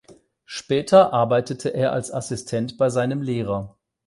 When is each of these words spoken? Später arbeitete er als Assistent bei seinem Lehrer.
Später 0.47 1.13
arbeitete 1.13 1.75
er 1.75 1.91
als 1.91 2.11
Assistent 2.11 2.79
bei 2.79 2.89
seinem 2.89 3.21
Lehrer. 3.21 3.77